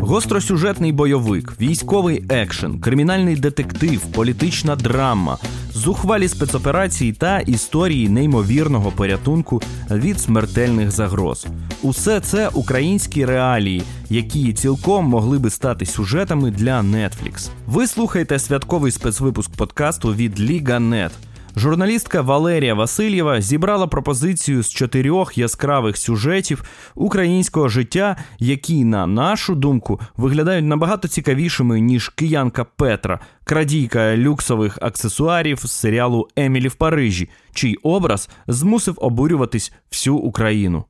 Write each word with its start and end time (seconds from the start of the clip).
Гостросюжетний 0.00 0.92
бойовик, 0.92 1.52
військовий 1.60 2.24
екшен, 2.28 2.80
кримінальний 2.80 3.36
детектив, 3.36 4.00
політична 4.00 4.76
драма, 4.76 5.38
зухвалі 5.72 6.28
спецоперації 6.28 7.12
та 7.12 7.38
історії 7.38 8.08
неймовірного 8.08 8.90
порятунку 8.90 9.62
від 9.90 10.20
смертельних 10.20 10.90
загроз. 10.90 11.46
Усе 11.82 12.20
це 12.20 12.48
українські 12.48 13.24
реалії, 13.24 13.82
які 14.10 14.52
цілком 14.52 15.04
могли 15.04 15.38
би 15.38 15.50
стати 15.50 15.86
сюжетами 15.86 16.50
для 16.50 16.80
Netflix. 16.80 17.48
Ви 17.66 17.86
слухаєте 17.86 18.38
святковий 18.38 18.92
спецвипуск 18.92 19.50
подкасту 19.50 20.14
від 20.14 20.40
Ліга.нет. 20.40 21.12
Журналістка 21.58 22.20
Валерія 22.20 22.74
Васильєва 22.74 23.40
зібрала 23.40 23.86
пропозицію 23.86 24.62
з 24.62 24.70
чотирьох 24.70 25.38
яскравих 25.38 25.96
сюжетів 25.96 26.64
українського 26.94 27.68
життя, 27.68 28.16
які, 28.38 28.84
на 28.84 29.06
нашу 29.06 29.54
думку, 29.54 30.00
виглядають 30.16 30.64
набагато 30.64 31.08
цікавішими 31.08 31.80
ніж 31.80 32.08
киянка 32.08 32.64
Петра, 32.64 33.20
крадійка 33.44 34.16
люксових 34.16 34.78
аксесуарів 34.82 35.58
з 35.58 35.72
серіалу 35.72 36.28
Емілі 36.36 36.68
в 36.68 36.74
Парижі, 36.74 37.28
чий 37.52 37.76
образ 37.76 38.28
змусив 38.46 38.94
обурюватись 38.98 39.72
всю 39.90 40.16
Україну. 40.16 40.84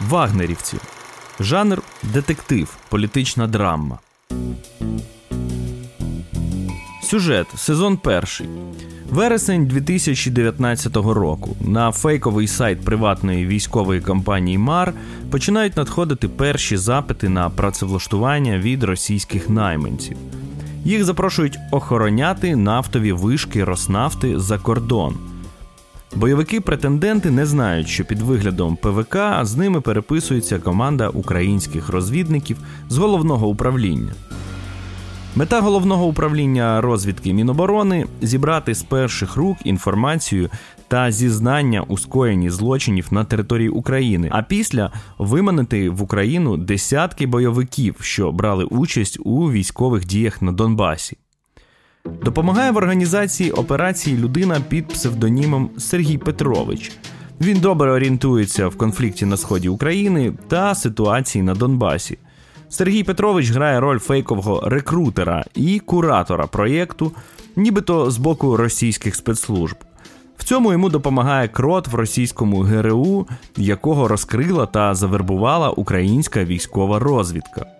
Вагнерівці. 0.00 0.76
Жанр 1.40 1.82
детектив, 2.02 2.76
політична 2.88 3.46
драма. 3.46 3.98
Сюжет 7.08 7.46
сезон 7.56 7.96
перший. 7.96 8.48
Вересень 9.10 9.66
2019 9.66 10.96
року 10.96 11.56
на 11.60 11.92
фейковий 11.92 12.46
сайт 12.46 12.80
приватної 12.80 13.46
військової 13.46 14.00
компанії 14.00 14.58
МАР 14.58 14.94
починають 15.30 15.76
надходити 15.76 16.28
перші 16.28 16.76
запити 16.76 17.28
на 17.28 17.50
працевлаштування 17.50 18.58
від 18.58 18.82
російських 18.82 19.48
найманців. 19.48 20.16
Їх 20.84 21.04
запрошують 21.04 21.58
охороняти 21.70 22.56
нафтові 22.56 23.12
вишки 23.12 23.64
Роснафти 23.64 24.40
за 24.40 24.58
кордон. 24.58 25.14
Бойовики-претенденти 26.16 27.30
не 27.30 27.46
знають, 27.46 27.88
що 27.88 28.04
під 28.04 28.22
виглядом 28.22 28.76
ПВК 28.76 29.16
з 29.42 29.56
ними 29.56 29.80
переписується 29.80 30.58
команда 30.58 31.08
українських 31.08 31.88
розвідників 31.88 32.56
з 32.88 32.96
головного 32.96 33.48
управління. 33.48 34.12
Мета 35.38 35.60
головного 35.60 36.06
управління 36.06 36.80
розвідки 36.80 37.32
Міноборони 37.32 38.06
зібрати 38.22 38.74
з 38.74 38.82
перших 38.82 39.36
рук 39.36 39.58
інформацію 39.64 40.50
та 40.88 41.10
зізнання 41.10 41.82
у 41.88 41.98
скоєнні 41.98 42.50
злочинів 42.50 43.06
на 43.10 43.24
території 43.24 43.68
України, 43.68 44.28
а 44.32 44.42
після 44.42 44.92
виманити 45.18 45.90
в 45.90 46.02
Україну 46.02 46.56
десятки 46.56 47.26
бойовиків, 47.26 47.94
що 48.00 48.32
брали 48.32 48.64
участь 48.64 49.18
у 49.24 49.50
військових 49.50 50.06
діях 50.06 50.42
на 50.42 50.52
Донбасі. 50.52 51.16
Допомагає 52.24 52.70
в 52.70 52.76
організації 52.76 53.50
операції 53.50 54.18
людина 54.18 54.60
під 54.68 54.88
псевдонімом 54.88 55.70
Сергій 55.78 56.18
Петрович. 56.18 56.92
Він 57.40 57.60
добре 57.60 57.92
орієнтується 57.92 58.68
в 58.68 58.76
конфлікті 58.76 59.26
на 59.26 59.36
сході 59.36 59.68
України 59.68 60.32
та 60.48 60.74
ситуації 60.74 61.42
на 61.42 61.54
Донбасі. 61.54 62.18
Сергій 62.70 63.02
Петрович 63.02 63.50
грає 63.50 63.80
роль 63.80 63.98
фейкового 63.98 64.68
рекрутера 64.68 65.44
і 65.54 65.78
куратора 65.78 66.46
проєкту, 66.46 67.12
нібито 67.56 68.10
з 68.10 68.18
боку 68.18 68.56
російських 68.56 69.14
спецслужб. 69.14 69.76
В 70.36 70.44
цьому 70.44 70.72
йому 70.72 70.88
допомагає 70.88 71.48
крот 71.48 71.88
в 71.88 71.94
російському 71.94 72.60
ГРУ, 72.60 73.26
якого 73.56 74.08
розкрила 74.08 74.66
та 74.66 74.94
завербувала 74.94 75.70
українська 75.70 76.44
військова 76.44 76.98
розвідка. 76.98 77.77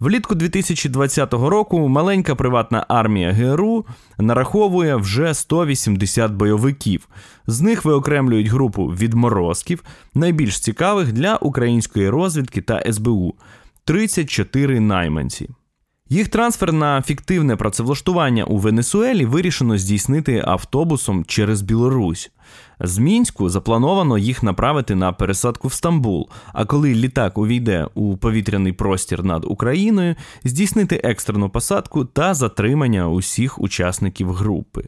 Влітку 0.00 0.34
2020 0.34 1.32
року 1.32 1.88
маленька 1.88 2.34
приватна 2.34 2.86
армія 2.88 3.32
ГРУ 3.32 3.86
нараховує 4.18 4.96
вже 4.96 5.34
180 5.34 6.32
бойовиків. 6.32 7.08
З 7.46 7.60
них 7.60 7.84
виокремлюють 7.84 8.46
групу 8.46 8.86
відморозків, 8.86 9.84
найбільш 10.14 10.60
цікавих 10.60 11.12
для 11.12 11.36
української 11.36 12.08
розвідки 12.08 12.62
та 12.62 12.92
СБУ 12.92 13.34
34 13.84 14.80
найманці. 14.80 15.48
Їх 16.08 16.28
трансфер 16.28 16.72
на 16.72 17.02
фіктивне 17.02 17.56
працевлаштування 17.56 18.44
у 18.44 18.58
Венесуелі 18.58 19.26
вирішено 19.26 19.78
здійснити 19.78 20.42
автобусом 20.46 21.24
через 21.24 21.62
Білорусь. 21.62 22.30
З 22.80 22.98
мінську 22.98 23.48
заплановано 23.48 24.18
їх 24.18 24.42
направити 24.42 24.94
на 24.94 25.12
пересадку 25.12 25.68
в 25.68 25.72
Стамбул. 25.72 26.30
А 26.52 26.64
коли 26.64 26.94
літак 26.94 27.38
увійде 27.38 27.88
у 27.94 28.16
повітряний 28.16 28.72
простір 28.72 29.24
над 29.24 29.44
Україною, 29.44 30.14
здійснити 30.44 31.00
екстрену 31.04 31.50
посадку 31.50 32.04
та 32.04 32.34
затримання 32.34 33.08
усіх 33.08 33.58
учасників 33.58 34.32
групи. 34.32 34.84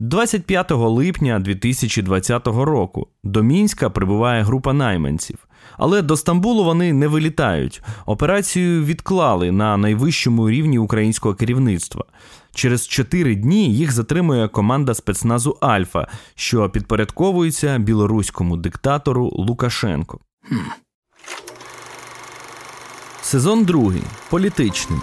25 0.00 0.70
липня 0.70 1.38
2020 1.38 2.46
року 2.46 3.06
до 3.24 3.42
Мінська 3.42 3.90
прибуває 3.90 4.42
група 4.42 4.72
найманців. 4.72 5.38
Але 5.78 6.02
до 6.02 6.16
Стамбулу 6.16 6.64
вони 6.64 6.92
не 6.92 7.08
вилітають. 7.08 7.82
Операцію 8.06 8.84
відклали 8.84 9.52
на 9.52 9.76
найвищому 9.76 10.50
рівні 10.50 10.78
українського 10.78 11.34
керівництва. 11.34 12.04
Через 12.54 12.88
чотири 12.88 13.34
дні 13.34 13.74
їх 13.74 13.92
затримує 13.92 14.48
команда 14.48 14.94
спецназу 14.94 15.56
Альфа, 15.60 16.08
що 16.34 16.70
підпорядковується 16.70 17.78
білоруському 17.78 18.56
диктатору 18.56 19.30
Лукашенко. 19.32 20.18
Сезон 23.22 23.64
другий. 23.64 24.02
Політичний. 24.30 24.98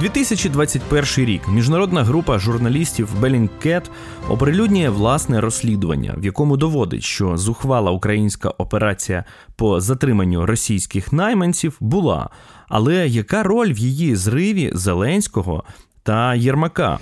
2021 0.00 1.26
рік 1.26 1.48
міжнародна 1.48 2.04
група 2.04 2.38
журналістів 2.38 3.08
Bellingcat 3.20 3.82
оприлюднює 4.28 4.88
власне 4.88 5.40
розслідування, 5.40 6.14
в 6.18 6.24
якому 6.24 6.56
доводить, 6.56 7.02
що 7.02 7.36
зухвала 7.36 7.90
українська 7.90 8.48
операція 8.48 9.24
по 9.56 9.80
затриманню 9.80 10.46
російських 10.46 11.12
найманців 11.12 11.76
була. 11.80 12.30
Але 12.68 13.08
яка 13.08 13.42
роль 13.42 13.72
в 13.72 13.78
її 13.78 14.16
зриві 14.16 14.70
Зеленського 14.74 15.64
та 16.02 16.34
Єрмака? 16.34 16.98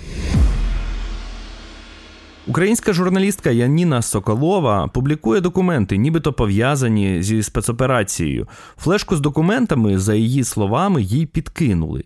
Українська 2.47 2.93
журналістка 2.93 3.51
Яніна 3.51 4.01
Соколова 4.01 4.87
публікує 4.87 5.41
документи, 5.41 5.97
нібито 5.97 6.33
пов'язані 6.33 7.23
зі 7.23 7.43
спецоперацією. 7.43 8.47
Флешку 8.77 9.15
з 9.15 9.19
документами, 9.19 9.99
за 9.99 10.15
її 10.15 10.43
словами, 10.43 11.01
їй 11.01 11.25
підкинули. 11.25 12.03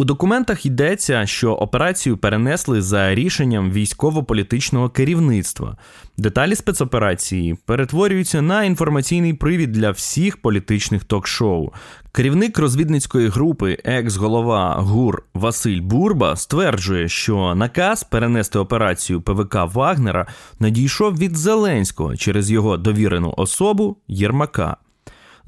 У 0.00 0.04
документах 0.04 0.66
йдеться, 0.66 1.26
що 1.26 1.52
операцію 1.52 2.16
перенесли 2.16 2.82
за 2.82 3.14
рішенням 3.14 3.70
військово-політичного 3.70 4.90
керівництва. 4.90 5.76
Деталі 6.16 6.54
спецоперації 6.54 7.56
перетворюються 7.66 8.42
на 8.42 8.64
інформаційний 8.64 9.34
привід 9.34 9.72
для 9.72 9.90
всіх 9.90 10.42
політичних 10.42 11.04
ток-шоу. 11.04 11.70
Керівник 12.12 12.58
розвідницької 12.58 13.28
групи, 13.28 13.78
екс-голова 13.84 14.74
ГУР 14.74 15.22
Василь 15.34 15.80
Бурба, 15.80 16.36
стверджує, 16.36 17.08
що 17.08 17.54
наказ 17.54 18.04
перенести 18.04 18.58
операцію 18.58 19.20
ПВК 19.20 19.54
Вагнера 19.54 20.26
надійшов 20.60 21.18
від 21.18 21.36
Зеленського 21.36 22.16
через 22.16 22.50
його 22.50 22.76
довірену 22.76 23.34
особу 23.36 23.96
Єрмака. 24.08 24.76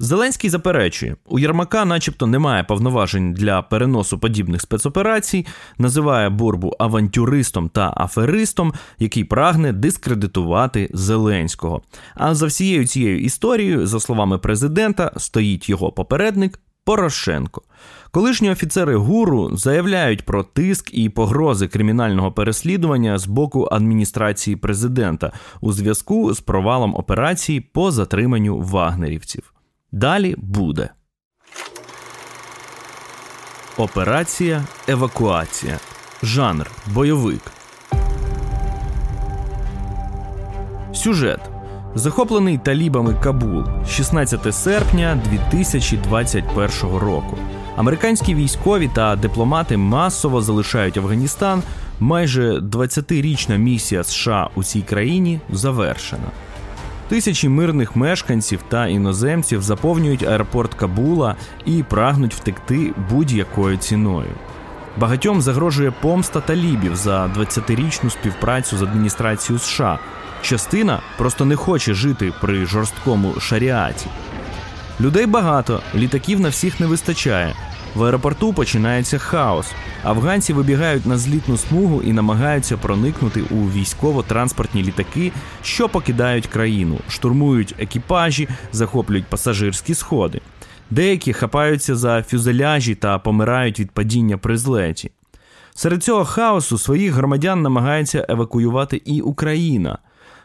Зеленський 0.01 0.49
заперечує, 0.49 1.15
у 1.25 1.39
Єрмака, 1.39 1.85
начебто, 1.85 2.27
немає 2.27 2.63
повноважень 2.63 3.33
для 3.33 3.61
переносу 3.61 4.19
подібних 4.19 4.61
спецоперацій, 4.61 5.45
називає 5.77 6.29
Бурбу 6.29 6.73
авантюристом 6.79 7.69
та 7.69 7.93
аферистом, 7.97 8.73
який 8.99 9.23
прагне 9.23 9.73
дискредитувати 9.73 10.89
Зеленського. 10.93 11.81
А 12.15 12.35
за 12.35 12.45
всією 12.45 12.87
цією 12.87 13.19
історією, 13.19 13.87
за 13.87 13.99
словами 13.99 14.37
президента, 14.37 15.11
стоїть 15.17 15.69
його 15.69 15.91
попередник 15.91 16.59
Порошенко. 16.83 17.61
Колишні 18.11 18.51
офіцери 18.51 18.95
гуру 18.95 19.57
заявляють 19.57 20.25
про 20.25 20.43
тиск 20.43 20.93
і 20.93 21.09
погрози 21.09 21.67
кримінального 21.67 22.31
переслідування 22.31 23.17
з 23.17 23.27
боку 23.27 23.67
адміністрації 23.71 24.55
президента 24.55 25.31
у 25.61 25.73
зв'язку 25.73 26.33
з 26.33 26.39
провалом 26.39 26.95
операції 26.95 27.61
по 27.61 27.91
затриманню 27.91 28.59
вагнерівців. 28.59 29.50
Далі 29.93 30.35
буде. 30.37 30.89
Операція 33.77 34.63
Евакуація. 34.87 35.79
Жанр 36.23 36.71
бойовик. 36.87 37.41
Сюжет. 40.93 41.39
Захоплений 41.95 42.57
талібами 42.57 43.15
Кабул 43.23 43.63
16 43.89 44.55
серпня 44.55 45.19
2021 45.29 46.97
року. 46.97 47.37
Американські 47.75 48.35
військові 48.35 48.89
та 48.95 49.15
дипломати 49.15 49.77
масово 49.77 50.41
залишають 50.41 50.97
Афганістан, 50.97 51.63
Майже 51.99 52.59
20-річна 52.59 53.57
місія 53.57 54.03
США 54.03 54.49
у 54.55 54.63
цій 54.63 54.81
країні 54.81 55.39
завершена. 55.49 56.31
Тисячі 57.11 57.49
мирних 57.49 57.95
мешканців 57.95 58.59
та 58.69 58.87
іноземців 58.87 59.61
заповнюють 59.61 60.23
аеропорт 60.23 60.73
Кабула 60.73 61.35
і 61.65 61.83
прагнуть 61.83 62.33
втекти 62.33 62.93
будь-якою 63.09 63.77
ціною. 63.77 64.29
Багатьом 64.97 65.41
загрожує 65.41 65.91
помста 66.01 66.41
талібів 66.41 66.95
за 66.95 67.25
20-річну 67.25 68.09
співпрацю 68.09 68.77
з 68.77 68.81
адміністрацією 68.81 69.59
США. 69.59 69.99
Частина 70.41 71.01
просто 71.17 71.45
не 71.45 71.55
хоче 71.55 71.93
жити 71.93 72.33
при 72.41 72.65
жорсткому 72.65 73.33
шаріаті. 73.39 74.05
Людей 75.01 75.25
багато, 75.25 75.81
літаків 75.95 76.39
на 76.39 76.49
всіх 76.49 76.79
не 76.79 76.85
вистачає. 76.85 77.55
В 77.95 78.03
аеропорту 78.03 78.53
починається 78.53 79.17
хаос. 79.17 79.71
Афганці 80.03 80.53
вибігають 80.53 81.05
на 81.05 81.17
злітну 81.17 81.57
смугу 81.57 82.01
і 82.01 82.13
намагаються 82.13 82.77
проникнути 82.77 83.41
у 83.41 83.55
військово-транспортні 83.55 84.83
літаки, 84.83 85.31
що 85.63 85.89
покидають 85.89 86.47
країну, 86.47 86.97
штурмують 87.09 87.75
екіпажі, 87.79 88.47
захоплюють 88.71 89.25
пасажирські 89.25 89.95
сходи. 89.95 90.41
Деякі 90.89 91.33
хапаються 91.33 91.95
за 91.95 92.23
фюзеляжі 92.23 92.95
та 92.95 93.19
помирають 93.19 93.79
від 93.79 93.91
падіння 93.91 94.37
при 94.37 94.57
злеті. 94.57 95.11
Серед 95.75 96.03
цього 96.03 96.25
хаосу 96.25 96.77
своїх 96.77 97.13
громадян 97.13 97.61
намагається 97.61 98.25
евакуювати 98.29 99.01
і 99.05 99.21
Україна. 99.21 99.97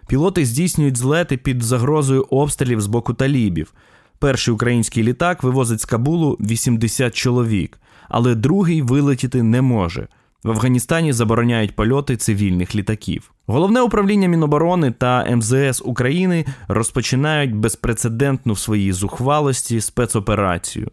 Пілоти 0.09 0.45
здійснюють 0.45 0.97
злети 0.97 1.37
під 1.37 1.63
загрозою 1.63 2.27
обстрілів 2.31 2.81
з 2.81 2.87
боку 2.87 3.15
талібів. 3.15 3.73
Перший 4.19 4.55
український 4.55 5.03
літак 5.03 5.43
вивозить 5.43 5.81
з 5.81 5.85
Кабулу 5.85 6.37
80 6.41 7.15
чоловік, 7.15 7.79
але 8.09 8.35
другий 8.35 8.83
вилетіти 8.83 9.43
не 9.43 9.63
може. 9.63 10.09
В 10.45 10.51
Афганістані 10.51 11.13
забороняють 11.13 11.77
польоти 11.77 12.17
цивільних 12.17 12.75
літаків. 12.75 13.33
Головне 13.47 13.81
управління 13.81 14.29
Міноборони 14.29 14.91
та 14.91 15.37
МЗС 15.37 15.83
України 15.85 16.45
розпочинають 16.69 17.55
безпрецедентну 17.55 18.53
в 18.53 18.59
своїй 18.59 18.93
зухвалості 18.93 19.81
спецоперацію. 19.81 20.91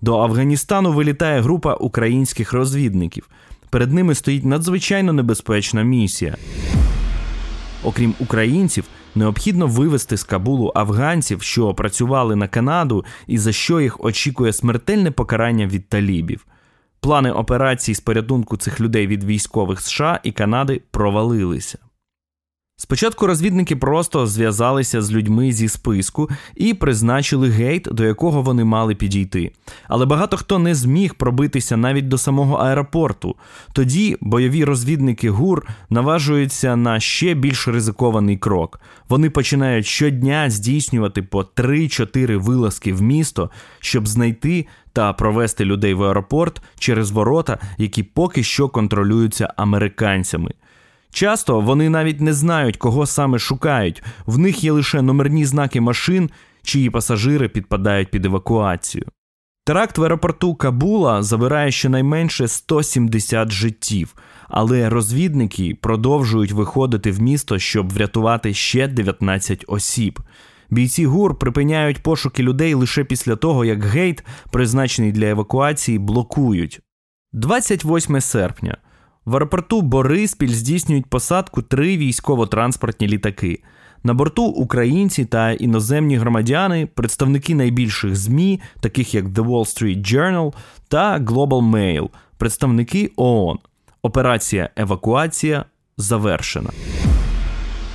До 0.00 0.20
Афганістану 0.20 0.92
вилітає 0.92 1.40
група 1.40 1.74
українських 1.74 2.52
розвідників. 2.52 3.28
Перед 3.70 3.92
ними 3.92 4.14
стоїть 4.14 4.44
надзвичайно 4.44 5.12
небезпечна 5.12 5.82
місія. 5.82 6.36
Окрім 7.84 8.14
українців, 8.18 8.84
необхідно 9.14 9.66
вивести 9.66 10.16
з 10.16 10.24
Кабулу 10.24 10.72
афганців, 10.74 11.42
що 11.42 11.74
працювали 11.74 12.36
на 12.36 12.48
Канаду, 12.48 13.04
і 13.26 13.38
за 13.38 13.52
що 13.52 13.80
їх 13.80 14.04
очікує 14.04 14.52
смертельне 14.52 15.10
покарання 15.10 15.66
від 15.66 15.88
талібів. 15.88 16.46
Плани 17.00 17.32
операцій 17.32 17.94
з 17.94 18.00
порятунку 18.00 18.56
цих 18.56 18.80
людей 18.80 19.06
від 19.06 19.24
військових 19.24 19.80
США 19.80 20.20
і 20.22 20.32
Канади 20.32 20.82
провалилися. 20.90 21.78
Спочатку 22.78 23.26
розвідники 23.26 23.76
просто 23.76 24.26
зв'язалися 24.26 25.02
з 25.02 25.12
людьми 25.12 25.52
зі 25.52 25.68
списку 25.68 26.30
і 26.56 26.74
призначили 26.74 27.48
гейт, 27.48 27.88
до 27.92 28.04
якого 28.04 28.42
вони 28.42 28.64
мали 28.64 28.94
підійти. 28.94 29.52
Але 29.88 30.06
багато 30.06 30.36
хто 30.36 30.58
не 30.58 30.74
зміг 30.74 31.14
пробитися 31.14 31.76
навіть 31.76 32.08
до 32.08 32.18
самого 32.18 32.54
аеропорту. 32.54 33.36
Тоді 33.72 34.16
бойові 34.20 34.64
розвідники 34.64 35.30
ГУР 35.30 35.68
наважуються 35.90 36.76
на 36.76 37.00
ще 37.00 37.34
більш 37.34 37.68
ризикований 37.68 38.36
крок. 38.36 38.80
Вони 39.08 39.30
починають 39.30 39.86
щодня 39.86 40.50
здійснювати 40.50 41.22
по 41.22 41.40
3-4 41.42 42.36
вилазки 42.36 42.92
в 42.92 43.02
місто, 43.02 43.50
щоб 43.80 44.08
знайти 44.08 44.66
та 44.92 45.12
провести 45.12 45.64
людей 45.64 45.94
в 45.94 46.02
аеропорт 46.02 46.62
через 46.78 47.10
ворота, 47.10 47.58
які 47.78 48.02
поки 48.02 48.42
що 48.42 48.68
контролюються 48.68 49.54
американцями. 49.56 50.50
Часто 51.10 51.60
вони 51.60 51.88
навіть 51.88 52.20
не 52.20 52.32
знають, 52.32 52.76
кого 52.76 53.06
саме 53.06 53.38
шукають. 53.38 54.02
В 54.26 54.38
них 54.38 54.64
є 54.64 54.72
лише 54.72 55.02
номерні 55.02 55.44
знаки 55.44 55.80
машин, 55.80 56.30
чиї 56.62 56.90
пасажири 56.90 57.48
підпадають 57.48 58.10
під 58.10 58.26
евакуацію. 58.26 59.04
Теракт 59.64 59.98
в 59.98 60.02
аеропорту 60.02 60.54
Кабула 60.54 61.22
забирає 61.22 61.70
щонайменше 61.70 62.48
170 62.48 63.50
життів, 63.50 64.14
але 64.48 64.88
розвідники 64.88 65.78
продовжують 65.82 66.52
виходити 66.52 67.10
в 67.10 67.20
місто, 67.20 67.58
щоб 67.58 67.92
врятувати 67.92 68.54
ще 68.54 68.88
19 68.88 69.64
осіб. 69.68 70.20
Бійці 70.70 71.06
ГУР 71.06 71.38
припиняють 71.38 72.02
пошуки 72.02 72.42
людей 72.42 72.74
лише 72.74 73.04
після 73.04 73.36
того, 73.36 73.64
як 73.64 73.84
гейт, 73.84 74.24
призначений 74.52 75.12
для 75.12 75.26
евакуації, 75.26 75.98
блокують. 75.98 76.80
28 77.32 78.20
серпня. 78.20 78.76
В 79.26 79.34
аеропорту 79.34 79.82
Бориспіль 79.82 80.48
здійснюють 80.48 81.06
посадку 81.06 81.62
три 81.62 81.96
військово-транспортні 81.96 83.08
літаки. 83.08 83.62
На 84.04 84.14
борту 84.14 84.44
українці 84.44 85.24
та 85.24 85.52
іноземні 85.52 86.16
громадяни, 86.16 86.86
представники 86.94 87.54
найбільших 87.54 88.16
ЗМІ, 88.16 88.60
таких 88.80 89.14
як 89.14 89.24
The 89.24 89.44
Wall 89.44 89.64
Street 89.64 90.14
Journal 90.14 90.52
та 90.88 91.18
Global 91.18 91.70
Mail, 91.70 92.08
представники 92.36 93.10
ООН. 93.16 93.58
Операція 94.02 94.70
евакуація 94.76 95.64
завершена. 95.98 96.70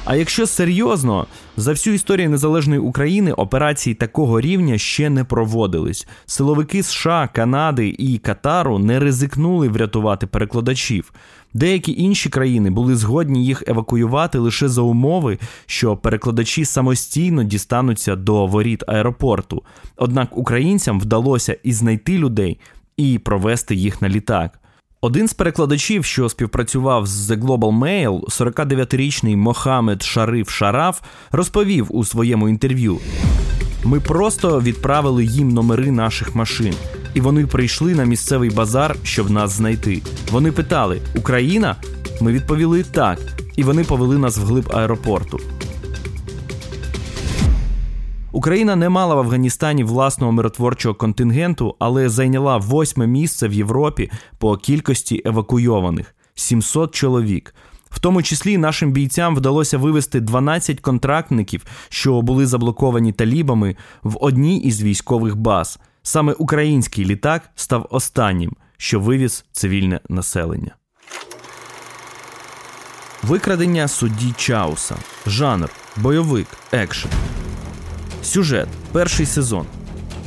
А 0.05 0.15
якщо 0.15 0.47
серйозно, 0.47 1.27
за 1.57 1.71
всю 1.71 1.93
історію 1.93 2.29
незалежної 2.29 2.79
України 2.79 3.33
операції 3.33 3.93
такого 3.93 4.41
рівня 4.41 4.77
ще 4.77 5.09
не 5.09 5.23
проводились. 5.23 6.07
Силовики 6.25 6.83
США, 6.83 7.29
Канади 7.33 7.95
і 7.99 8.17
Катару 8.17 8.79
не 8.79 8.99
ризикнули 8.99 9.69
врятувати 9.69 10.27
перекладачів. 10.27 11.13
Деякі 11.53 12.01
інші 12.01 12.29
країни 12.29 12.69
були 12.69 12.95
згодні 12.95 13.45
їх 13.45 13.63
евакуювати 13.67 14.37
лише 14.37 14.69
за 14.69 14.81
умови, 14.81 15.37
що 15.65 15.97
перекладачі 15.97 16.65
самостійно 16.65 17.43
дістануться 17.43 18.15
до 18.15 18.45
воріт 18.45 18.83
аеропорту. 18.87 19.63
Однак 19.97 20.37
українцям 20.37 20.99
вдалося 20.99 21.57
і 21.63 21.73
знайти 21.73 22.17
людей, 22.17 22.59
і 22.97 23.19
провести 23.19 23.75
їх 23.75 24.01
на 24.01 24.09
літак. 24.09 24.60
Один 25.03 25.27
з 25.27 25.33
перекладачів, 25.33 26.05
що 26.05 26.29
співпрацював 26.29 27.05
з 27.05 27.31
The 27.31 27.39
Global 27.39 27.79
Mail, 27.79 28.21
49-річний 28.21 29.35
Мохамед 29.35 30.03
Шариф 30.03 30.49
Шараф, 30.49 31.01
розповів 31.31 31.87
у 31.89 32.05
своєму 32.05 32.49
інтерв'ю: 32.49 32.99
ми 33.83 33.99
просто 33.99 34.61
відправили 34.61 35.25
їм 35.25 35.49
номери 35.49 35.91
наших 35.91 36.35
машин, 36.35 36.73
і 37.13 37.21
вони 37.21 37.47
прийшли 37.47 37.95
на 37.95 38.03
місцевий 38.03 38.49
базар, 38.49 38.95
щоб 39.03 39.29
нас 39.29 39.51
знайти. 39.51 40.01
Вони 40.31 40.51
питали: 40.51 41.01
Україна? 41.15 41.75
Ми 42.21 42.31
відповіли 42.31 42.83
так, 42.83 43.19
і 43.55 43.63
вони 43.63 43.83
повели 43.83 44.17
нас 44.17 44.37
вглиб 44.37 44.71
аеропорту. 44.73 45.39
Україна 48.31 48.75
не 48.75 48.89
мала 48.89 49.15
в 49.15 49.19
Афганістані 49.19 49.83
власного 49.83 50.31
миротворчого 50.31 50.95
контингенту, 50.95 51.75
але 51.79 52.09
зайняла 52.09 52.57
восьме 52.57 53.07
місце 53.07 53.47
в 53.47 53.53
Європі 53.53 54.11
по 54.37 54.57
кількості 54.57 55.21
евакуйованих 55.25 56.15
700 56.35 56.95
чоловік. 56.95 57.55
В 57.89 57.99
тому 57.99 58.23
числі 58.23 58.57
нашим 58.57 58.91
бійцям 58.91 59.35
вдалося 59.35 59.77
вивести 59.77 60.19
12 60.19 60.79
контрактників, 60.79 61.65
що 61.89 62.21
були 62.21 62.45
заблоковані 62.45 63.11
талібами 63.13 63.75
в 64.03 64.17
одній 64.21 64.57
із 64.57 64.83
військових 64.83 65.35
баз. 65.35 65.79
Саме 66.03 66.33
український 66.33 67.05
літак 67.05 67.49
став 67.55 67.87
останнім, 67.89 68.55
що 68.77 68.99
вивіз 68.99 69.45
цивільне 69.51 69.99
населення. 70.09 70.75
Викрадення 73.23 73.87
судді 73.87 74.33
Чауса. 74.37 74.95
Жанр 75.27 75.69
бойовик, 75.97 76.47
екшен. 76.71 77.11
Сюжет. 78.23 78.67
Перший 78.91 79.25
сезон. 79.25 79.65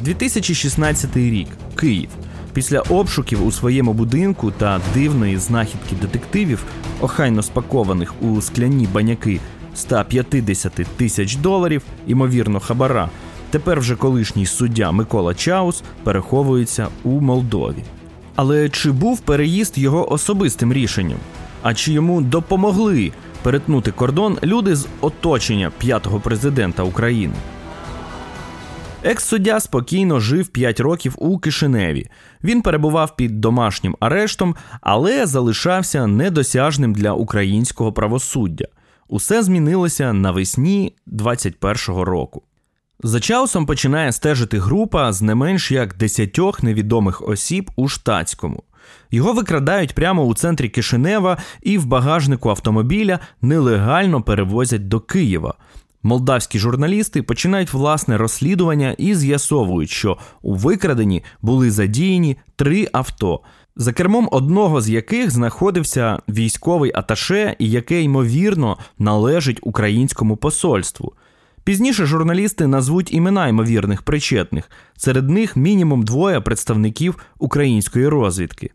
2016 0.01 1.17
рік. 1.17 1.49
Київ. 1.77 2.09
Після 2.53 2.81
обшуків 2.81 3.47
у 3.47 3.53
своєму 3.53 3.93
будинку 3.93 4.51
та 4.51 4.81
дивної 4.95 5.39
знахідки 5.39 5.97
детективів, 6.01 6.65
охайно 7.01 7.43
спакованих 7.43 8.15
у 8.23 8.41
скляні 8.41 8.89
баняки 8.93 9.41
150 9.75 10.73
тисяч 10.97 11.37
доларів, 11.37 11.83
ймовірно, 12.07 12.61
хабара. 12.61 13.09
Тепер 13.51 13.81
вже 13.81 13.97
колишній 13.97 14.47
суддя 14.47 14.93
Микола 14.93 15.35
Чаус 15.35 15.83
переховується 16.05 16.89
у 17.05 17.21
Молдові. 17.21 17.85
Але 18.37 18.69
чи 18.69 18.91
був 18.91 19.21
переїзд 19.21 19.79
його 19.79 20.13
особистим 20.13 20.73
рішенням? 20.73 21.19
А 21.63 21.75
чи 21.75 21.93
йому 21.93 22.21
допомогли 22.21 23.13
перетнути 23.43 23.93
кордон 23.93 24.39
люди 24.43 24.77
з 24.77 24.87
оточення 25.01 25.73
п'ятого 25.79 26.21
президента 26.21 26.83
України? 26.83 27.35
Екс-суддя 29.05 29.61
спокійно 29.61 30.21
жив 30.21 30.49
5 30.49 30.81
років 30.81 31.15
у 31.19 31.39
Кишиневі. 31.39 32.11
Він 32.45 32.63
перебував 32.63 33.17
під 33.17 33.41
домашнім 33.41 33.97
арештом, 34.01 34.57
але 34.81 35.27
залишався 35.27 36.07
недосяжним 36.07 36.95
для 36.95 37.13
українського 37.13 37.93
правосуддя. 37.93 38.67
Усе 39.09 39.43
змінилося 39.43 40.13
навесні 40.13 40.97
21-го 41.07 42.05
року. 42.05 42.43
За 43.03 43.21
Чаусом 43.21 43.67
починає 43.67 44.13
стежити 44.13 44.59
група 44.59 45.13
з 45.13 45.23
не 45.23 45.35
менш 45.35 45.71
як 45.73 45.97
десятьох 45.97 46.63
невідомих 46.63 47.29
осіб 47.29 47.71
у 47.77 47.89
штатському. 47.89 48.63
Його 49.11 49.33
викрадають 49.33 49.95
прямо 49.95 50.25
у 50.25 50.35
центрі 50.35 50.69
Кишинева 50.69 51.39
і 51.63 51.79
в 51.79 51.87
багажнику 51.87 52.51
автомобіля 52.51 53.19
нелегально 53.43 54.23
перевозять 54.23 54.89
до 54.89 55.01
Києва. 55.01 55.55
Молдавські 56.07 56.59
журналісти 56.59 57.23
починають 57.23 57.73
власне 57.73 58.19
розслідування 58.19 58.95
і 58.99 59.15
з'ясовують, 59.15 59.91
що 59.91 60.19
у 60.43 60.55
викраденні 60.55 61.23
були 61.43 61.71
задіяні 61.71 62.37
три 62.57 62.89
авто, 62.93 63.41
за 63.77 63.93
кермом 63.93 64.29
одного 64.33 64.81
з 64.81 64.89
яких 64.89 65.31
знаходився 65.31 66.19
військовий 66.29 66.93
аташе, 66.95 67.57
і 67.59 67.71
яке 67.71 68.03
ймовірно 68.03 68.79
належить 68.99 69.59
українському 69.63 70.37
посольству. 70.37 71.13
Пізніше 71.65 72.07
журналісти 72.07 72.67
назвуть 72.67 73.13
імена 73.13 73.49
ймовірних 73.49 74.03
причетних. 74.03 74.71
Серед 74.97 75.31
них 75.31 75.57
мінімум 75.57 76.03
двоє 76.03 76.41
представників 76.41 77.19
української 77.39 78.09
розвідки. 78.09 78.71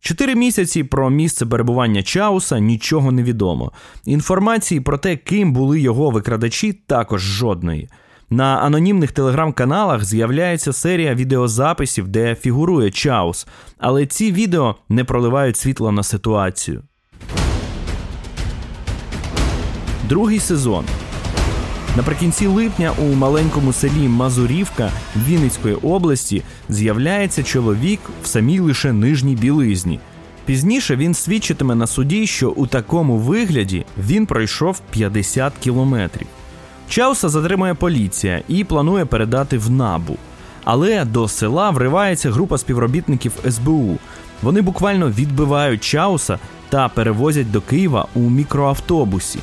Чотири 0.00 0.34
місяці 0.34 0.84
про 0.84 1.10
місце 1.10 1.46
перебування 1.46 2.02
Чауса 2.02 2.58
нічого 2.58 3.12
не 3.12 3.22
відомо. 3.22 3.72
Інформації 4.04 4.80
про 4.80 4.98
те, 4.98 5.16
ким 5.16 5.52
були 5.52 5.80
його 5.80 6.10
викрадачі, 6.10 6.72
також 6.72 7.20
жодної. 7.20 7.88
На 8.30 8.44
анонімних 8.44 9.12
телеграм-каналах 9.12 10.04
з'являється 10.04 10.72
серія 10.72 11.14
відеозаписів, 11.14 12.08
де 12.08 12.34
фігурує 12.34 12.90
Чаус, 12.90 13.46
але 13.78 14.06
ці 14.06 14.32
відео 14.32 14.76
не 14.88 15.04
проливають 15.04 15.56
світло 15.56 15.92
на 15.92 16.02
ситуацію. 16.02 16.82
Другий 20.08 20.38
сезон. 20.38 20.84
Наприкінці 21.96 22.46
липня 22.46 22.92
у 22.98 23.14
маленькому 23.14 23.72
селі 23.72 24.08
Мазурівка 24.08 24.90
Вінницької 25.28 25.74
області 25.74 26.42
з'являється 26.68 27.42
чоловік 27.42 28.00
в 28.22 28.26
самій 28.26 28.60
лише 28.60 28.92
нижній 28.92 29.34
білизні. 29.34 30.00
Пізніше 30.44 30.96
він 30.96 31.14
свідчитиме 31.14 31.74
на 31.74 31.86
суді, 31.86 32.26
що 32.26 32.50
у 32.50 32.66
такому 32.66 33.16
вигляді 33.18 33.84
він 33.98 34.26
пройшов 34.26 34.80
50 34.90 35.52
кілометрів. 35.60 36.26
Чауса 36.88 37.28
затримує 37.28 37.74
поліція 37.74 38.42
і 38.48 38.64
планує 38.64 39.04
передати 39.04 39.58
в 39.58 39.70
набу. 39.70 40.16
Але 40.64 41.04
до 41.04 41.28
села 41.28 41.70
вривається 41.70 42.30
група 42.30 42.58
співробітників 42.58 43.32
СБУ. 43.50 43.98
Вони 44.42 44.60
буквально 44.60 45.10
відбивають 45.10 45.84
Чауса 45.84 46.38
та 46.68 46.88
перевозять 46.88 47.50
до 47.50 47.60
Києва 47.60 48.06
у 48.14 48.20
мікроавтобусі. 48.20 49.38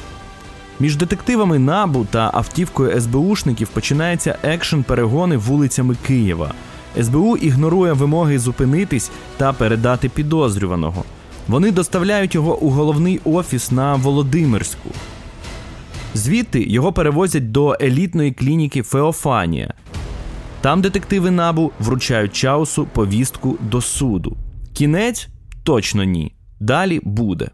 Між 0.80 0.96
детективами 0.96 1.60
Набу 1.60 2.06
та 2.12 2.32
автівкою 2.34 3.02
СБУшників 3.02 3.68
починається 3.68 4.38
екшен 4.44 4.84
перегони 4.84 5.38
вулицями 5.38 5.96
Києва. 6.08 6.54
СБУ 7.02 7.38
ігнорує 7.38 7.94
вимоги 7.94 8.40
зупинитись 8.40 9.12
та 9.38 9.54
передати 9.54 10.10
підозрюваного. 10.10 11.04
Вони 11.48 11.72
доставляють 11.72 12.36
його 12.36 12.60
у 12.60 12.70
головний 12.70 13.20
офіс 13.24 13.72
на 13.72 13.96
Володимирську. 13.96 14.90
Звідти 16.14 16.64
його 16.64 16.94
перевозять 16.94 17.52
до 17.52 17.78
елітної 17.82 18.32
клініки 18.32 18.82
Феофанія. 18.82 19.74
Там 20.62 20.82
детективи 20.82 21.32
Набу 21.32 21.72
вручають 21.80 22.34
Чаусу 22.34 22.88
повістку 22.94 23.58
до 23.62 23.82
суду. 23.82 24.38
Кінець 24.74 25.28
точно 25.64 26.04
ні. 26.04 26.34
Далі 26.60 27.00
буде. 27.04 27.50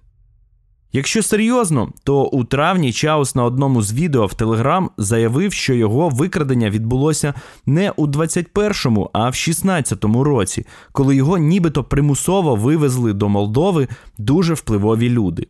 Якщо 0.91 1.23
серйозно, 1.23 1.91
то 2.03 2.23
у 2.23 2.43
травні 2.43 2.93
Чаус 2.93 3.35
на 3.35 3.43
одному 3.43 3.81
з 3.81 3.93
відео 3.93 4.25
в 4.25 4.33
Телеграм 4.33 4.89
заявив, 4.97 5.53
що 5.53 5.73
його 5.73 6.09
викрадення 6.09 6.69
відбулося 6.69 7.33
не 7.65 7.91
у 7.91 8.07
21-му, 8.07 9.09
а 9.13 9.29
в 9.29 9.33
16-му 9.33 10.23
році, 10.23 10.65
коли 10.91 11.15
його 11.15 11.37
нібито 11.37 11.83
примусово 11.83 12.55
вивезли 12.55 13.13
до 13.13 13.29
Молдови 13.29 13.87
дуже 14.17 14.53
впливові 14.53 15.09
люди. 15.09 15.47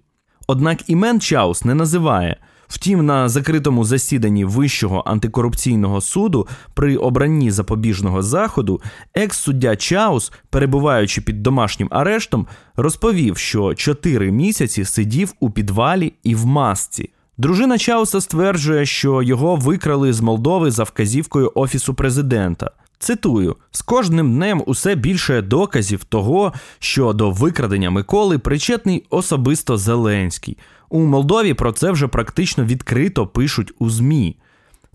Однак 0.47 0.89
імен 0.89 1.21
Чаус 1.21 1.65
не 1.65 1.75
називає. 1.75 2.37
Втім, 2.69 3.05
на 3.05 3.29
закритому 3.29 3.83
засіданні 3.83 4.45
Вищого 4.45 5.03
антикорупційного 5.05 6.01
суду 6.01 6.47
при 6.73 6.97
обранні 6.97 7.51
запобіжного 7.51 8.23
заходу 8.23 8.81
екс-суддя 9.13 9.75
Чаус, 9.75 10.31
перебуваючи 10.49 11.21
під 11.21 11.43
домашнім 11.43 11.87
арештом, 11.91 12.47
розповів, 12.75 13.37
що 13.37 13.75
чотири 13.75 14.31
місяці 14.31 14.85
сидів 14.85 15.33
у 15.39 15.51
підвалі 15.51 16.13
і 16.23 16.35
в 16.35 16.45
масці. 16.45 17.09
Дружина 17.37 17.77
Чауса 17.77 18.21
стверджує, 18.21 18.85
що 18.85 19.21
його 19.21 19.55
викрали 19.55 20.13
з 20.13 20.21
Молдови 20.21 20.71
за 20.71 20.83
вказівкою 20.83 21.51
Офісу 21.55 21.93
президента. 21.93 22.71
Цитую: 22.99 23.55
з 23.71 23.81
кожним 23.81 24.33
днем 24.33 24.63
усе 24.65 24.95
більше 24.95 25.41
доказів 25.41 26.03
того, 26.03 26.53
що 26.79 27.13
до 27.13 27.31
викрадення 27.31 27.89
Миколи 27.89 28.37
причетний 28.37 29.05
особисто 29.09 29.77
Зеленський. 29.77 30.57
У 30.89 30.99
Молдові 30.99 31.53
про 31.53 31.71
це 31.71 31.91
вже 31.91 32.07
практично 32.07 32.63
відкрито 32.63 33.27
пишуть 33.27 33.73
у 33.79 33.89
ЗМІ. 33.89 34.37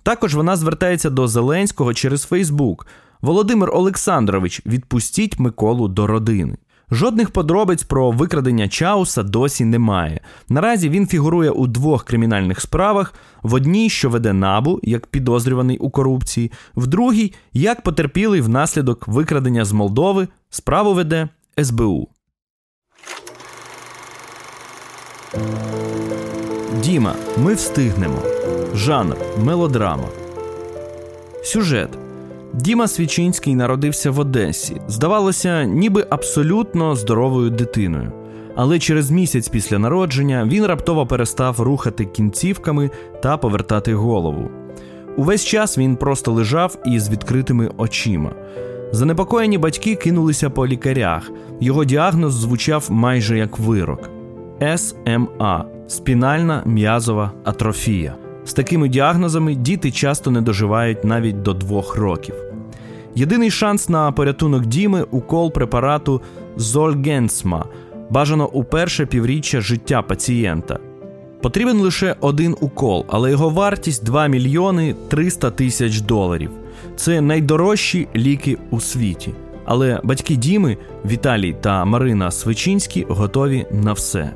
Також 0.03 0.35
вона 0.35 0.57
звертається 0.57 1.11
до 1.11 1.29
Зеленського 1.29 1.95
через 1.95 2.23
Фейсбук. 2.23 2.87
Володимир 3.23 3.71
Олександрович, 3.73 4.63
відпустіть 4.67 5.39
Миколу 5.39 5.89
до 5.89 6.07
родини. 6.07 6.57
Жодних 6.91 7.31
подробиць 7.31 7.83
про 7.83 8.11
викрадення 8.11 8.69
Чауса 8.69 9.23
досі 9.23 9.65
немає. 9.65 10.21
Наразі 10.49 10.89
він 10.89 11.07
фігурує 11.07 11.51
у 11.51 11.67
двох 11.67 12.05
кримінальних 12.05 12.61
справах: 12.61 13.15
в 13.43 13.55
одній, 13.55 13.91
що 13.91 14.11
веде 14.11 14.33
набу 14.33 14.81
як 14.83 15.07
підозрюваний 15.07 15.79
у 15.79 15.91
корупції, 15.91 16.53
в 16.77 16.87
другій, 16.87 17.33
як 17.53 17.83
потерпілий 17.83 18.41
внаслідок 18.41 19.09
викрадення 19.09 19.65
з 19.65 19.73
Молдови, 19.73 20.29
справу 20.51 20.95
веде 20.95 21.29
СБУ. 21.63 22.09
Діма, 26.83 27.15
ми 27.39 27.55
встигнемо. 27.55 28.23
Жанр 28.75 29.17
мелодрама. 29.39 30.09
Сюжет. 31.45 32.04
Діма 32.55 32.89
Свічинський 32.89 33.55
народився 33.55 34.11
в 34.11 34.19
Одесі. 34.19 34.81
Здавалося, 34.89 35.65
ніби 35.65 36.07
абсолютно 36.11 36.95
здоровою 36.97 37.51
дитиною. 37.51 38.13
Але 38.57 38.79
через 38.79 39.11
місяць 39.11 39.49
після 39.49 39.79
народження 39.79 40.45
він 40.45 40.67
раптово 40.67 41.07
перестав 41.07 41.61
рухати 41.61 42.05
кінцівками 42.05 42.91
та 43.23 43.37
повертати 43.37 43.95
голову. 43.95 44.51
Увесь 45.17 45.45
час 45.45 45.79
він 45.79 45.97
просто 45.97 46.33
лежав 46.33 46.79
із 46.87 47.11
відкритими 47.11 47.71
очима. 47.77 48.33
Занепокоєні 48.93 49.59
батьки 49.59 49.95
кинулися 49.95 50.51
по 50.51 50.67
лікарях. 50.67 51.31
Його 51.61 51.85
діагноз 51.85 52.35
звучав 52.35 52.87
майже 52.91 53.39
як 53.39 53.59
вирок. 53.59 54.11
СМА 54.77 55.65
спінальна 55.89 56.63
м'язова 56.67 57.33
атрофія. 57.45 58.15
З 58.45 58.53
такими 58.53 58.89
діагнозами 58.89 59.55
діти 59.55 59.91
часто 59.91 60.31
не 60.31 60.41
доживають 60.41 61.05
навіть 61.05 61.43
до 61.43 61.55
двох 61.55 61.97
років. 61.97 62.35
Єдиний 63.15 63.51
шанс 63.51 63.89
на 63.89 64.13
порятунок 64.13 64.67
Діми 64.67 65.03
укол 65.11 65.53
препарату 65.53 66.23
Зольгенсма, 66.57 67.65
бажано 68.11 68.49
у 68.49 68.65
перше 68.65 69.07
півріччя 69.07 69.61
життя 69.61 70.03
пацієнта. 70.03 70.79
Потрібен 71.43 71.79
лише 71.79 72.17
один 72.21 72.57
укол, 72.61 73.05
але 73.09 73.31
його 73.31 73.51
вартість 73.51 74.05
2 74.05 74.27
мільйони 74.27 74.95
300 75.09 75.51
тисяч 75.51 76.01
доларів. 76.01 76.51
Це 76.97 77.21
найдорожчі 77.21 78.09
ліки 78.17 78.59
у 78.71 78.81
світі. 78.81 79.35
Але 79.65 80.01
батьки 80.05 80.37
Діми, 80.37 80.77
Віталій 81.05 81.57
та 81.61 81.85
Марина 81.85 82.31
Свичинські 82.31 83.07
готові 83.09 83.67
на 83.71 83.93
все. 83.93 84.33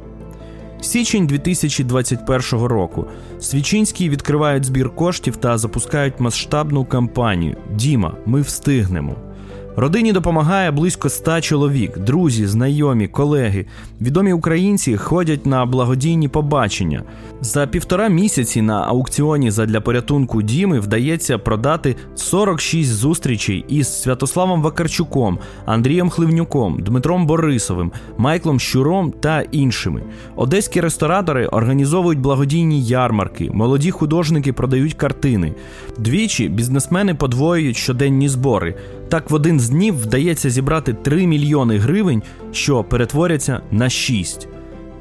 Січень 0.80 1.26
2021 1.26 2.66
року 2.66 3.06
Свічинські 3.40 4.08
відкривають 4.08 4.64
збір 4.64 4.90
коштів 4.94 5.36
та 5.36 5.58
запускають 5.58 6.20
масштабну 6.20 6.84
кампанію 6.84 7.56
Діма, 7.74 8.14
ми 8.26 8.40
встигнемо. 8.40 9.27
Родині 9.80 10.12
допомагає 10.12 10.70
близько 10.70 11.08
ста 11.08 11.40
чоловік, 11.40 11.98
друзі, 11.98 12.46
знайомі, 12.46 13.08
колеги. 13.08 13.66
Відомі 14.00 14.32
українці 14.32 14.96
ходять 14.96 15.46
на 15.46 15.66
благодійні 15.66 16.28
побачення. 16.28 17.02
За 17.40 17.66
півтора 17.66 18.08
місяці 18.08 18.62
на 18.62 18.82
аукціоні 18.82 19.50
задля 19.50 19.80
порятунку 19.80 20.42
Діми 20.42 20.80
вдається 20.80 21.38
продати 21.38 21.96
46 22.14 22.90
зустрічей 22.90 23.64
із 23.68 24.02
Святославом 24.02 24.62
Вакарчуком, 24.62 25.38
Андрієм 25.66 26.10
Хливнюком, 26.10 26.80
Дмитром 26.80 27.26
Борисовим, 27.26 27.92
Майклом 28.16 28.60
Щуром 28.60 29.12
та 29.20 29.40
іншими. 29.40 30.02
Одеські 30.36 30.80
ресторатори 30.80 31.46
організовують 31.46 32.20
благодійні 32.20 32.82
ярмарки, 32.82 33.50
молоді 33.54 33.90
художники 33.90 34.52
продають 34.52 34.94
картини. 34.94 35.54
Двічі 35.98 36.48
бізнесмени 36.48 37.14
подвоюють 37.14 37.76
щоденні 37.76 38.28
збори. 38.28 38.74
Так 39.08 39.30
в 39.30 39.34
один 39.34 39.60
з 39.60 39.70
днів 39.70 40.00
вдається 40.00 40.50
зібрати 40.50 40.92
3 40.92 41.26
мільйони 41.26 41.78
гривень, 41.78 42.22
що 42.52 42.84
перетворяться 42.84 43.60
на 43.70 43.88
6. 43.88 44.48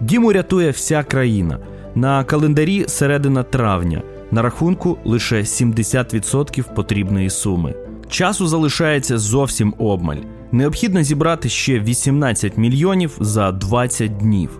Діму 0.01 0.33
рятує 0.33 0.71
вся 0.71 1.03
країна. 1.03 1.59
На 1.95 2.23
календарі 2.23 2.85
середина 2.87 3.43
травня. 3.43 4.01
На 4.31 4.41
рахунку 4.41 4.97
лише 5.05 5.35
70% 5.35 6.73
потрібної 6.73 7.29
суми. 7.29 7.73
Часу 8.09 8.47
залишається 8.47 9.17
зовсім 9.17 9.73
обмаль. 9.77 10.17
Необхідно 10.51 11.03
зібрати 11.03 11.49
ще 11.49 11.79
18 11.79 12.57
мільйонів 12.57 13.17
за 13.19 13.51
20 13.51 14.17
днів. 14.17 14.59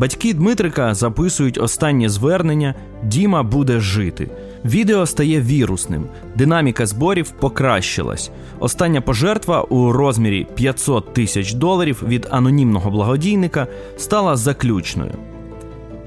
Батьки 0.00 0.34
Дмитрика 0.34 0.94
записують 0.94 1.58
останнє 1.58 2.08
звернення 2.08 2.74
Діма 3.04 3.42
буде 3.42 3.80
жити. 3.80 4.30
Відео 4.64 5.06
стає 5.06 5.40
вірусним, 5.40 6.06
динаміка 6.36 6.86
зборів 6.86 7.30
покращилась. 7.30 8.30
Остання 8.58 9.00
пожертва 9.00 9.62
у 9.62 9.92
розмірі 9.92 10.46
500 10.54 11.14
тисяч 11.14 11.52
доларів 11.52 12.02
від 12.08 12.28
анонімного 12.30 12.90
благодійника 12.90 13.66
стала 13.96 14.36
заключною. 14.36 15.12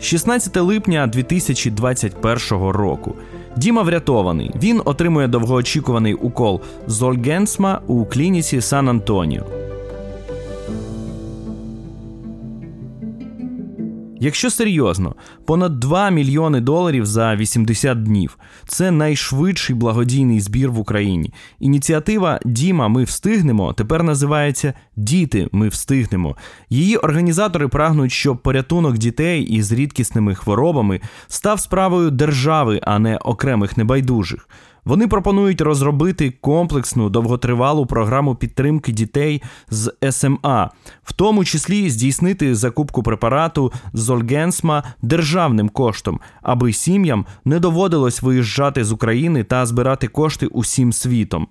16 0.02 0.58
липня 0.58 1.08
2021 1.08 2.68
року. 2.68 3.16
Діма 3.58 3.82
врятований. 3.82 4.52
Він 4.64 4.82
отримує 4.86 5.28
довгоочікуваний 5.28 6.14
укол 6.14 6.62
Зольгенсма 6.88 7.82
у 7.88 8.06
клініці 8.06 8.62
Сан 8.62 8.90
Антоніо. 8.90 9.62
Якщо 14.24 14.50
серйозно, 14.50 15.15
понад 15.46 15.80
2 15.80 16.10
мільйони 16.10 16.62
доларів 16.62 17.06
за 17.06 17.36
80 17.36 18.03
днів 18.03 18.38
це 18.68 18.92
найшвидший 18.92 19.75
благодійний 19.75 20.39
збір 20.39 20.72
в 20.72 20.80
Україні. 20.80 21.34
Ініціатива 21.60 22.39
Діма, 22.46 22.88
ми 22.88 23.03
встигнемо 23.03 23.74
тепер 23.74 24.03
називається 24.03 24.74
Діти, 24.96 25.50
ми 25.51 25.68
встигнемо. 25.68 26.36
Її 26.70 26.98
організатори 26.98 27.68
прагнуть, 27.68 28.12
щоб 28.12 28.42
порятунок 28.42 28.98
дітей 28.98 29.44
із 29.44 29.72
рідкісними 29.72 30.36
хворобами 30.36 31.01
став 31.27 31.60
справою 31.60 32.12
держави, 32.12 32.80
а 32.84 33.00
не 33.00 33.18
окремих 33.18 33.77
небайдужих. 33.77 34.48
Вони 34.86 35.08
пропонують 35.08 35.62
розробити 35.62 36.34
комплексну 36.42 37.10
довготривалу 37.10 37.86
програму 37.86 38.36
підтримки 38.36 38.92
дітей 38.92 39.42
з 39.70 39.94
СМА, 40.12 40.70
в 41.04 41.13
тому 41.13 41.46
числі 41.46 41.90
здійснити 41.90 42.56
закупку 42.56 43.04
препарату 43.04 43.72
Зольгенсма 43.94 44.84
державним 45.02 45.70
коштом, 45.70 46.20
аби 46.42 46.74
сім'ям 46.74 47.25
не 47.46 47.60
доводилось 47.60 48.22
виїжджати 48.22 48.84
з 48.84 48.92
України 48.92 49.44
та 49.44 49.66
збирати 49.66 50.08
кошти 50.08 50.48
усім 50.48 50.94
світом. 50.94 51.48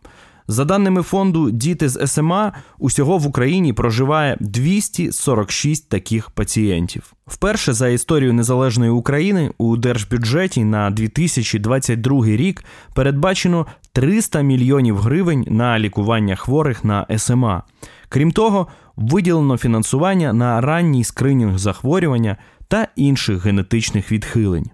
За 0.49 0.65
даними 0.65 1.03
фонду 1.03 1.51
Діти 1.51 1.89
з 1.89 2.07
СМА, 2.07 2.53
усього 2.79 3.19
в 3.19 3.27
Україні 3.27 3.73
проживає 3.73 4.37
246 4.41 5.89
таких 5.89 6.31
пацієнтів. 6.31 7.13
Вперше 7.27 7.73
за 7.73 7.89
історію 7.89 8.33
незалежної 8.33 8.91
України 8.91 9.51
у 9.59 9.77
держбюджеті 9.77 10.65
на 10.65 10.91
2022 10.91 12.27
рік 12.27 12.65
передбачено 12.95 13.67
300 13.93 14.41
мільйонів 14.41 14.99
гривень 14.99 15.45
на 15.49 15.79
лікування 15.79 16.37
хворих 16.37 16.85
на 16.85 17.07
СМА. 17.19 17.63
Крім 18.09 18.33
того, 18.33 18.67
виділено 18.97 19.57
фінансування 19.57 20.33
на 20.33 20.61
ранній 20.61 21.05
скринінг 21.05 21.59
захворювання 21.59 22.37
та 22.69 22.89
інших 22.97 23.45
генетичних 23.45 24.13
відхилень. 24.13 24.71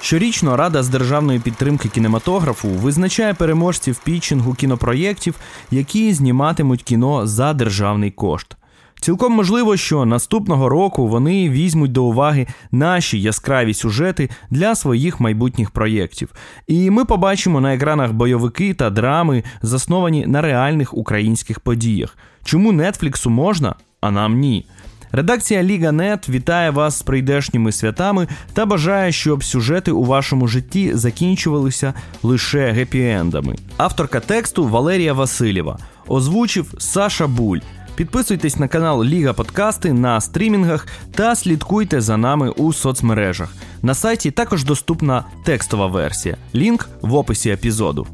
Щорічно 0.00 0.56
Рада 0.56 0.82
з 0.82 0.88
державної 0.88 1.38
підтримки 1.38 1.88
кінематографу 1.88 2.68
визначає 2.68 3.34
переможців 3.34 4.00
пітчингу 4.04 4.54
кінопроєктів, 4.54 5.34
які 5.70 6.14
зніматимуть 6.14 6.82
кіно 6.82 7.26
за 7.26 7.52
державний 7.52 8.10
кошт. 8.10 8.56
Цілком 9.00 9.32
можливо, 9.32 9.76
що 9.76 10.04
наступного 10.04 10.68
року 10.68 11.08
вони 11.08 11.50
візьмуть 11.50 11.92
до 11.92 12.04
уваги 12.04 12.46
наші 12.72 13.20
яскраві 13.20 13.74
сюжети 13.74 14.30
для 14.50 14.74
своїх 14.74 15.20
майбутніх 15.20 15.70
проєктів. 15.70 16.32
І 16.66 16.90
ми 16.90 17.04
побачимо 17.04 17.60
на 17.60 17.74
екранах 17.74 18.12
бойовики 18.12 18.74
та 18.74 18.90
драми, 18.90 19.44
засновані 19.62 20.26
на 20.26 20.40
реальних 20.42 20.94
українських 20.94 21.60
подіях. 21.60 22.16
Чому 22.44 22.72
Нетфліксу 22.72 23.30
можна, 23.30 23.74
а 24.00 24.10
нам 24.10 24.38
ні. 24.38 24.66
Редакція 25.12 25.62
Ліга 25.62 25.92
Нет 25.92 26.28
вітає 26.28 26.70
вас 26.70 26.98
з 26.98 27.02
прийдешніми 27.02 27.72
святами 27.72 28.28
та 28.52 28.66
бажає, 28.66 29.12
щоб 29.12 29.44
сюжети 29.44 29.90
у 29.90 30.04
вашому 30.04 30.48
житті 30.48 30.90
закінчувалися 30.94 31.94
лише 32.22 32.72
гепі-ендами. 32.72 33.56
Авторка 33.76 34.20
тексту 34.20 34.68
Валерія 34.68 35.12
Васильєва 35.12 35.78
озвучив 36.08 36.74
Саша 36.78 37.26
Буль. 37.26 37.58
Підписуйтесь 37.96 38.58
на 38.58 38.68
канал 38.68 39.04
Ліга 39.04 39.32
Подкасти 39.32 39.92
на 39.92 40.20
стрімінгах 40.20 40.86
та 41.14 41.36
слідкуйте 41.36 42.00
за 42.00 42.16
нами 42.16 42.50
у 42.50 42.72
соцмережах. 42.72 43.54
На 43.82 43.94
сайті 43.94 44.30
також 44.30 44.64
доступна 44.64 45.24
текстова 45.44 45.86
версія. 45.86 46.36
Лінк 46.54 46.88
в 47.02 47.14
описі 47.14 47.50
епізоду. 47.50 48.06